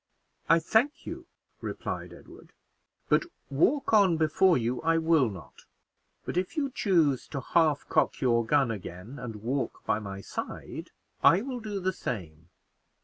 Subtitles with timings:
[0.49, 1.27] "I thank you,"
[1.61, 2.53] replied Edward,
[3.07, 5.65] "but walk on before you I will not:
[6.25, 10.89] but if you choose to half cock your gun again, and walk by my side,
[11.23, 12.49] I will do the same.